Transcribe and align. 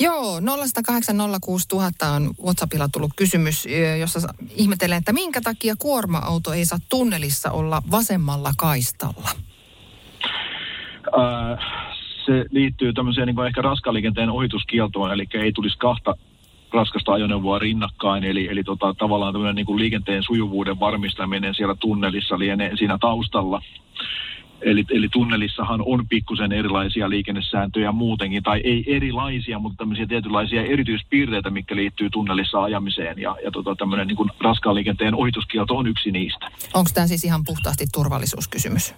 Joo, 0.00 0.40
0806000 0.40 0.42
on 2.16 2.30
WhatsAppilla 2.44 2.88
tullut 2.92 3.10
kysymys, 3.16 3.68
jossa 4.00 4.34
ihmetellään, 4.56 4.98
että 4.98 5.12
minkä 5.12 5.40
takia 5.40 5.74
kuorma-auto 5.78 6.52
ei 6.52 6.64
saa 6.64 6.78
tunnelissa 6.88 7.50
olla 7.50 7.82
vasemmalla 7.90 8.52
kaistalla? 8.58 9.28
Äh, 11.18 11.58
se 12.26 12.44
liittyy 12.50 12.92
tämmöiseen 12.92 13.26
niin 13.26 13.46
ehkä 13.46 13.62
raskaan 13.62 13.94
liikenteen 13.94 14.30
ohituskieltoon, 14.30 15.12
eli 15.12 15.26
ei 15.34 15.52
tulisi 15.52 15.78
kahta 15.78 16.14
raskasta 16.72 17.12
ajoneuvoa 17.12 17.58
rinnakkain, 17.58 18.24
eli, 18.24 18.48
eli 18.50 18.64
tota, 18.64 18.94
tavallaan 18.94 19.32
tämmöinen 19.34 19.54
niin 19.54 19.78
liikenteen 19.78 20.22
sujuvuuden 20.22 20.80
varmistaminen 20.80 21.54
siellä 21.54 21.74
tunnelissa 21.74 22.38
lienee 22.38 22.76
siinä 22.76 22.98
taustalla. 23.00 23.62
Eli, 24.62 24.84
eli 24.90 25.08
tunnelissahan 25.08 25.80
on 25.86 26.08
pikkusen 26.08 26.52
erilaisia 26.52 27.10
liikennesääntöjä 27.10 27.92
muutenkin, 27.92 28.42
tai 28.42 28.60
ei 28.64 28.84
erilaisia, 28.86 29.58
mutta 29.58 29.76
tämmöisiä 29.76 30.06
tietynlaisia 30.06 30.62
erityispiirteitä, 30.62 31.50
mikä 31.50 31.76
liittyy 31.76 32.10
tunnelissa 32.10 32.62
ajamiseen. 32.62 33.18
Ja, 33.18 33.36
ja 33.44 33.50
tota, 33.50 33.76
tämmöinen 33.76 34.06
niin 34.06 34.16
kuin 34.16 34.30
raskaan 34.40 34.74
liikenteen 34.74 35.14
ohituskielto 35.14 35.76
on 35.76 35.86
yksi 35.86 36.10
niistä. 36.10 36.50
Onko 36.74 36.90
tämä 36.94 37.06
siis 37.06 37.24
ihan 37.24 37.44
puhtaasti 37.44 37.84
turvallisuuskysymys? 37.92 38.94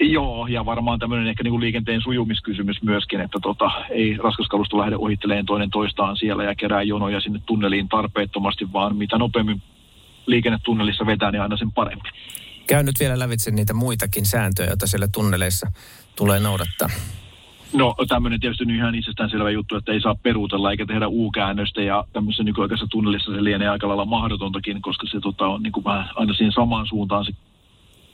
Joo, 0.00 0.46
ja 0.46 0.64
varmaan 0.64 0.98
tämmöinen 0.98 1.26
ehkä 1.26 1.42
niin 1.42 1.50
kuin 1.50 1.60
liikenteen 1.60 2.00
sujumiskysymys 2.00 2.82
myöskin, 2.82 3.20
että 3.20 3.38
tota, 3.42 3.70
ei 3.90 4.16
raskaskalusto 4.16 4.78
lähde 4.78 4.96
ohitteleen 4.96 5.46
toinen 5.46 5.70
toistaan 5.70 6.16
siellä 6.16 6.44
ja 6.44 6.54
kerää 6.54 6.82
jonoja 6.82 7.20
sinne 7.20 7.40
tunneliin 7.46 7.88
tarpeettomasti, 7.88 8.72
vaan 8.72 8.96
mitä 8.96 9.18
nopeammin 9.18 9.62
liikennetunnelissa 10.26 11.06
vetää, 11.06 11.30
niin 11.30 11.42
aina 11.42 11.56
sen 11.56 11.72
parempi. 11.72 12.08
Käy 12.66 12.82
nyt 12.82 13.00
vielä 13.00 13.18
lävitse 13.18 13.50
niitä 13.50 13.74
muitakin 13.74 14.26
sääntöjä, 14.26 14.68
joita 14.68 14.86
siellä 14.86 15.08
tunneleissa 15.12 15.66
tulee 16.16 16.40
noudattaa. 16.40 16.88
No 17.72 17.94
tämmöinen 18.08 18.40
tietysti 18.40 18.64
on 18.64 18.70
ihan 18.70 18.94
itsestäänselvä 18.94 19.50
juttu, 19.50 19.76
että 19.76 19.92
ei 19.92 20.00
saa 20.00 20.14
peruutella 20.14 20.70
eikä 20.70 20.86
tehdä 20.86 21.08
U-käännöstä 21.08 21.82
ja 21.82 22.04
tämmöisessä 22.12 22.42
nykyaikaisessa 22.42 22.86
tunnelissa 22.90 23.32
se 23.34 23.44
lienee 23.44 23.68
aika 23.68 23.88
lailla 23.88 24.04
mahdotontakin, 24.04 24.82
koska 24.82 25.06
se 25.10 25.20
tota, 25.20 25.46
on 25.46 25.62
niin 25.62 25.72
kuin 25.72 25.84
vähän 25.84 26.08
aina 26.14 26.34
siihen 26.34 26.52
samaan 26.52 26.86
suuntaan 26.86 27.24
se 27.24 27.32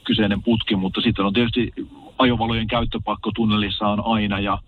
kyseinen 0.05 0.43
putki, 0.43 0.77
mutta 0.77 1.01
sitten 1.01 1.25
on 1.25 1.33
tietysti 1.33 1.73
ajovalojen 2.19 2.67
käyttöpakko 2.67 3.31
tunnelissa 3.35 3.89
on 3.89 4.03
aina 4.05 4.41
ja, 4.41 4.59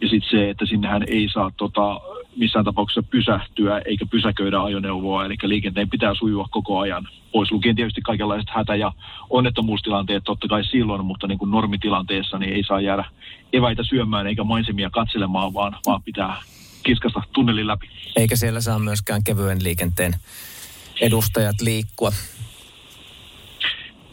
ja 0.00 0.08
sitten 0.08 0.30
se, 0.30 0.50
että 0.50 0.66
sinnehän 0.66 1.02
ei 1.06 1.28
saa 1.32 1.50
tota, 1.56 2.00
missään 2.36 2.64
tapauksessa 2.64 3.02
pysähtyä 3.02 3.82
eikä 3.84 4.06
pysäköidä 4.06 4.62
ajoneuvoa, 4.62 5.24
eli 5.24 5.36
liikenteen 5.42 5.90
pitää 5.90 6.14
sujua 6.14 6.48
koko 6.50 6.78
ajan. 6.78 7.08
Pois 7.32 7.52
lukien 7.52 7.76
tietysti 7.76 8.00
kaikenlaiset 8.00 8.50
hätä- 8.50 8.76
ja 8.76 8.92
onnettomuustilanteet 9.30 10.24
totta 10.24 10.48
kai 10.48 10.64
silloin, 10.64 11.04
mutta 11.04 11.26
niin 11.26 11.38
kuin 11.38 11.50
normitilanteessa 11.50 12.38
niin 12.38 12.52
ei 12.52 12.64
saa 12.64 12.80
jäädä 12.80 13.04
eväitä 13.52 13.82
syömään 13.82 14.26
eikä 14.26 14.44
maisemia 14.44 14.90
katselemaan, 14.90 15.54
vaan, 15.54 15.76
vaan 15.86 16.02
pitää 16.02 16.42
kiskasta 16.82 17.22
tunnelin 17.32 17.66
läpi. 17.66 17.90
Eikä 18.16 18.36
siellä 18.36 18.60
saa 18.60 18.78
myöskään 18.78 19.24
kevyen 19.24 19.64
liikenteen 19.64 20.14
edustajat 21.00 21.60
liikkua. 21.60 22.12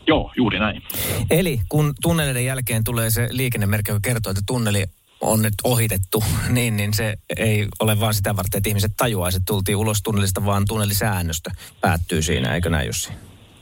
Joo, 0.08 0.32
juuri 0.38 0.60
näin. 0.60 0.84
Eli 1.30 1.60
kun 1.70 1.94
tunneleiden 2.02 2.46
jälkeen 2.46 2.84
tulee 2.84 3.10
se 3.10 3.28
liikennemerkki, 3.32 3.92
joka 3.92 4.00
kertoo, 4.04 4.30
että 4.32 4.42
tunneli 4.46 4.86
on 5.22 5.42
nyt 5.42 5.54
ohitettu, 5.64 6.24
niin, 6.50 6.78
niin 6.78 6.94
se 6.94 7.16
ei 7.38 7.68
ole 7.80 8.00
vaan 8.00 8.14
sitä 8.14 8.36
varten, 8.36 8.58
että 8.58 8.70
ihmiset 8.70 8.92
tajuaisi, 8.98 9.38
että 9.38 9.54
tultiin 9.54 9.78
ulos 9.78 10.02
tunnelista, 10.04 10.46
vaan 10.46 10.64
tunnelisäännöstö 10.68 11.50
päättyy 11.82 12.22
siinä, 12.22 12.56
eikö 12.56 12.70
näin 12.70 12.88
Jussi? 12.88 13.14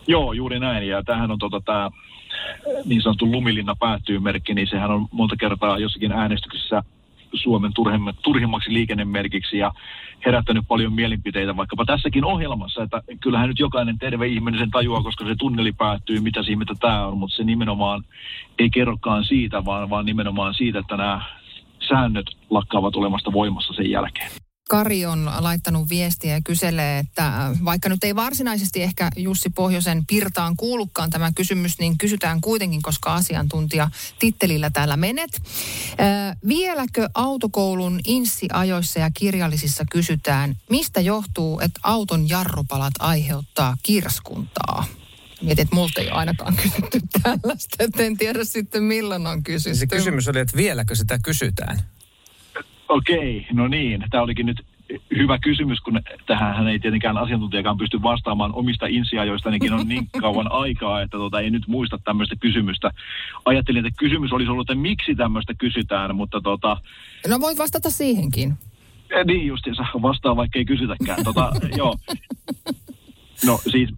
Joo, 0.08 0.34
juuri 0.34 0.60
näin. 0.60 0.88
Ja 0.88 1.04
tämähän 1.04 1.32
on 1.32 1.40
tota, 1.40 1.62
tämä 1.62 1.90
niin 2.86 3.02
sanottu 3.02 3.32
lumilinna 3.32 3.76
päättyy 3.76 4.20
merkki, 4.20 4.54
niin 4.54 4.68
sehän 4.68 4.92
on 4.92 5.08
monta 5.12 5.36
kertaa 5.36 5.80
jossakin 5.80 6.12
äänestyksessä 6.12 6.84
Suomen 7.34 7.72
turhimmaksi 8.24 8.74
liikennemerkiksi 8.74 9.58
ja 9.58 9.72
herättänyt 10.26 10.64
paljon 10.68 10.94
mielipiteitä 10.94 11.58
vaikkapa 11.58 11.86
tässäkin 11.86 12.26
ohjelmassa, 12.26 12.84
että 12.84 13.02
kyllähän 13.20 13.50
nyt 13.50 13.60
jokainen 13.60 14.00
terve 14.00 14.28
ihminen 14.28 14.60
sen 14.60 14.72
tajuaa, 14.72 15.04
koska 15.04 15.26
se 15.26 15.36
tunneli 15.40 15.72
päättyy, 15.72 16.20
mitä 16.20 16.40
mitä 16.56 16.74
tämä 16.80 17.08
on, 17.08 17.18
mutta 17.18 17.36
se 17.36 17.44
nimenomaan 17.44 18.04
ei 18.60 18.70
kerrokaan 18.70 19.24
siitä, 19.24 19.66
vaan, 19.66 19.90
vaan 19.90 20.06
nimenomaan 20.06 20.54
siitä, 20.54 20.80
että 20.80 20.98
nämä 20.98 21.22
säännöt 21.90 22.26
lakkaavat 22.50 22.96
olemasta 22.96 23.34
voimassa 23.34 23.74
sen 23.74 23.90
jälkeen. 23.92 24.32
Kari 24.70 25.06
on 25.06 25.32
laittanut 25.40 25.90
viestiä 25.90 26.34
ja 26.34 26.42
kyselee, 26.46 27.00
että 27.00 27.32
vaikka 27.66 27.90
nyt 27.90 28.04
ei 28.04 28.16
varsinaisesti 28.16 28.84
ehkä 28.84 29.10
Jussi 29.18 29.50
Pohjosen 29.50 30.06
pirtaan 30.06 30.56
kuulukaan 30.58 31.10
tämä 31.10 31.32
kysymys, 31.36 31.80
niin 31.80 31.98
kysytään 31.98 32.42
kuitenkin, 32.42 32.82
koska 32.82 33.14
asiantuntija 33.14 33.90
tittelillä 34.20 34.70
täällä 34.70 34.98
menet. 34.98 35.42
Äh, 35.42 36.38
vieläkö 36.48 37.10
autokoulun 37.14 38.00
insiajoissa 38.08 39.00
ja 39.00 39.10
kirjallisissa 39.14 39.84
kysytään, 39.92 40.56
mistä 40.70 41.02
johtuu, 41.02 41.60
että 41.60 41.80
auton 41.84 42.30
jarrupalat 42.30 42.94
aiheuttaa 43.00 43.76
kirskuntaa? 43.84 44.86
Mietin, 45.42 45.64
että 45.64 45.76
multa 45.76 46.02
ei 46.02 46.08
ole 46.08 46.16
ainakaan 46.16 46.56
kysytty 46.64 47.00
tällaista, 47.24 47.84
että 47.84 48.04
en 48.04 48.18
tiedä 48.18 48.44
sitten 48.44 48.84
milloin 48.84 49.28
on 49.28 49.44
kysytty. 49.44 49.80
Se 49.80 49.88
kysymys 49.88 50.28
oli, 50.28 50.40
että 50.40 50.58
vieläkö 50.58 50.96
sitä 50.96 51.20
kysytään? 51.24 51.80
Okei, 52.90 53.48
no 53.54 53.68
niin. 53.68 54.06
Tämä 54.10 54.24
olikin 54.24 54.46
nyt 54.46 54.66
hyvä 55.18 55.40
kysymys, 55.40 55.80
kun 55.80 56.02
tähän 56.28 56.56
hän 56.56 56.68
ei 56.68 56.80
tietenkään 56.80 57.18
asiantuntijakaan 57.18 57.78
pysty 57.78 58.02
vastaamaan 58.02 58.54
omista 58.54 58.86
insiajoistanikin 58.86 59.74
on 59.74 59.88
niin 59.88 60.10
kauan 60.22 60.52
aikaa, 60.52 61.02
että 61.02 61.18
tota, 61.18 61.40
ei 61.40 61.50
nyt 61.50 61.68
muista 61.68 62.00
tämmöistä 62.04 62.36
kysymystä. 62.40 62.92
Ajattelin, 63.46 63.86
että 63.86 64.00
kysymys 64.00 64.32
olisi 64.32 64.52
ollut, 64.52 64.70
että 64.70 64.82
miksi 64.82 65.16
tämmöistä 65.16 65.54
kysytään, 65.54 66.16
mutta 66.16 66.42
tota... 66.42 66.78
No 67.28 67.40
voit 67.40 67.58
vastata 67.58 67.90
siihenkin. 67.90 68.58
Eh, 69.10 69.26
niin 69.26 69.48
justiinsa, 69.48 69.86
vastaa 70.02 70.36
vaikka 70.36 70.60
ei 70.60 70.66
kysytäkään. 70.66 71.24
Tota, 71.24 71.52
joo. 71.78 71.98
No 73.46 73.60
siis 73.72 73.90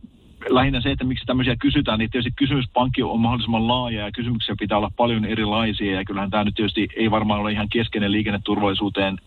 lähinnä 0.56 0.82
se, 0.82 0.92
että 0.92 1.04
miksi 1.04 1.26
tämmöisiä 1.26 1.56
kysytään, 1.56 2.00
niin 2.00 2.10
tietysti 2.10 2.34
kysymyspankki 2.36 3.04
on 3.04 3.20
mahdollisimman 3.20 3.68
laaja 3.68 4.06
ja 4.06 4.12
kysymyksiä 4.12 4.56
pitää 4.60 4.78
olla 4.78 4.92
paljon 4.98 5.26
erilaisia 5.26 5.96
ja 5.96 6.06
kyllähän 6.06 6.30
tämä 6.30 6.44
nyt 6.44 6.56
tietysti 6.56 6.88
ei 6.96 7.12
varmaan 7.12 7.40
ole 7.40 7.52
ihan 7.52 7.70
keskeinen 7.70 8.12
liikenneturvallisuuteen 8.12 9.18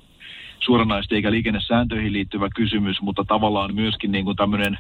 suoranaisesti 0.61 1.15
eikä 1.15 1.31
liikennesääntöihin 1.31 2.13
liittyvä 2.13 2.49
kysymys, 2.57 3.03
mutta 3.03 3.25
tavallaan 3.25 3.75
myöskin 3.75 4.13
niin 4.13 4.25
kuin 4.25 4.37
tämmöinen 4.37 4.79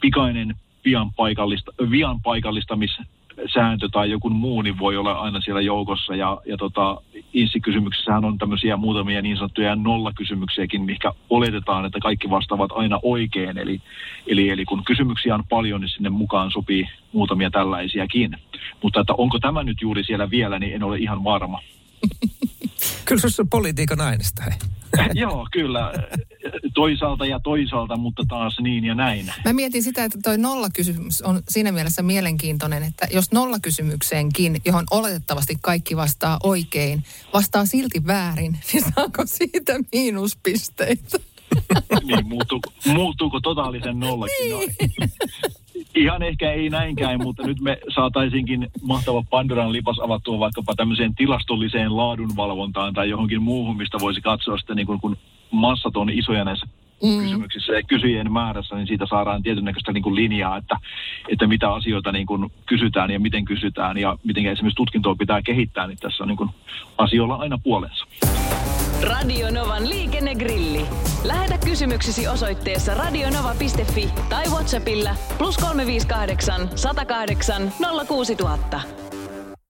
pikainen 0.00 0.54
pian, 0.82 1.12
paikallista, 1.12 1.72
vian 1.90 2.20
paikallistamis 2.20 2.98
sääntö 3.54 3.88
tai 3.92 4.10
joku 4.10 4.30
muu, 4.30 4.62
niin 4.62 4.78
voi 4.78 4.96
olla 4.96 5.12
aina 5.12 5.40
siellä 5.40 5.60
joukossa. 5.60 6.14
Ja, 6.14 6.40
ja 6.46 6.56
tota, 6.56 7.02
INSI-kysymyksessähän 7.34 8.24
on 8.24 8.38
tämmöisiä 8.38 8.76
muutamia 8.76 9.22
niin 9.22 9.36
sanottuja 9.36 9.76
nollakysymyksiäkin, 9.76 10.82
mikä 10.82 11.12
oletetaan, 11.30 11.84
että 11.84 11.98
kaikki 12.02 12.30
vastaavat 12.30 12.70
aina 12.72 13.00
oikein. 13.02 13.58
Eli, 13.58 13.80
eli, 14.26 14.50
eli 14.50 14.64
kun 14.64 14.84
kysymyksiä 14.84 15.34
on 15.34 15.44
paljon, 15.48 15.80
niin 15.80 15.88
sinne 15.88 16.10
mukaan 16.10 16.50
sopii 16.50 16.88
muutamia 17.12 17.50
tällaisiakin. 17.50 18.36
Mutta 18.82 19.00
että 19.00 19.14
onko 19.14 19.38
tämä 19.38 19.62
nyt 19.62 19.80
juuri 19.80 20.04
siellä 20.04 20.30
vielä, 20.30 20.58
niin 20.58 20.74
en 20.74 20.82
ole 20.82 20.98
ihan 20.98 21.24
varma. 21.24 21.60
Kyllä 23.04 23.20
se 23.28 23.42
on 23.42 23.48
politiikan 23.48 24.00
aineesta, 24.00 24.42
hei. 24.42 24.54
Joo, 25.22 25.46
kyllä. 25.52 25.92
Toisaalta 26.80 27.26
ja 27.26 27.40
toisaalta, 27.40 27.96
mutta 27.96 28.22
taas 28.28 28.56
niin 28.60 28.84
ja 28.84 28.94
näin. 28.94 29.32
Mä 29.44 29.52
mietin 29.52 29.82
sitä, 29.82 30.04
että 30.04 30.18
toi 30.22 30.38
nollakysymys 30.38 31.22
on 31.22 31.42
siinä 31.48 31.72
mielessä 31.72 32.02
mielenkiintoinen, 32.02 32.82
että 32.82 33.06
jos 33.12 33.32
nollakysymykseenkin, 33.32 34.56
johon 34.64 34.84
oletettavasti 34.90 35.54
kaikki 35.60 35.96
vastaa 35.96 36.38
oikein, 36.42 37.02
vastaa 37.34 37.66
silti 37.66 38.06
väärin, 38.06 38.52
niin 38.72 38.84
saako 38.94 39.22
siitä 39.26 39.72
miinuspisteitä? 39.92 41.18
niin, 42.06 42.26
muuttuuko, 42.26 42.72
muuttuuko 42.86 43.40
totaalisen 43.40 44.00
nollakin? 44.00 44.36
Niin. 44.40 44.74
No, 45.00 45.06
ihan 46.02 46.22
ehkä 46.22 46.52
ei 46.52 46.70
näinkään, 46.70 47.22
mutta 47.22 47.46
nyt 47.46 47.60
me 47.60 47.78
saataisinkin 47.94 48.66
mahtava 48.82 49.24
Pandoran 49.30 49.72
lipas 49.72 49.98
avattua 49.98 50.38
vaikkapa 50.38 50.74
tämmöiseen 50.74 51.14
tilastolliseen 51.14 51.96
laadunvalvontaan 51.96 52.94
tai 52.94 53.10
johonkin 53.10 53.42
muuhun, 53.42 53.76
mistä 53.76 53.98
voisi 54.00 54.20
katsoa 54.20 54.58
sitten 54.58 54.76
niin 54.76 54.86
kun, 54.86 55.00
kun 55.00 55.16
massat 55.50 55.96
on 55.96 56.10
isoja 56.10 56.44
näissä 56.44 56.66
mm. 57.02 57.22
kysymyksissä 57.22 57.72
ja 57.72 57.82
kysyjien 57.82 58.32
määrässä, 58.32 58.76
niin 58.76 58.86
siitä 58.86 59.06
saadaan 59.10 59.42
tietyn 59.42 59.64
näköistä 59.64 59.92
niin 59.92 60.02
kuin 60.02 60.14
linjaa, 60.14 60.56
että, 60.56 60.76
että 61.28 61.46
mitä 61.46 61.72
asioita 61.72 62.12
niin 62.12 62.26
kuin 62.26 62.52
kysytään 62.66 63.10
ja 63.10 63.20
miten 63.20 63.44
kysytään 63.44 63.98
ja 63.98 64.18
miten 64.24 64.46
esimerkiksi 64.46 64.76
tutkintoa 64.76 65.14
pitää 65.14 65.42
kehittää, 65.42 65.86
niin 65.86 65.98
tässä 65.98 66.24
on 66.24 66.28
niin 66.28 66.36
kuin 66.36 66.50
asioilla 66.98 67.34
aina 67.34 67.58
puolensa. 67.62 68.06
Radionovan 69.02 69.88
liikennegrilli. 69.88 70.82
Lähetä 71.24 71.58
kysymyksesi 71.64 72.28
osoitteessa 72.28 72.94
radionova.fi 72.94 74.08
tai 74.28 74.44
Whatsappilla 74.44 75.10
plus 75.38 75.56
358 75.56 76.68
108 76.74 77.72
06000. 78.08 79.09